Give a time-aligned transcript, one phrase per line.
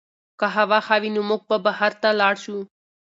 [0.39, 2.57] که هوا ښه وي نو موږ به بهر ته لاړ شو.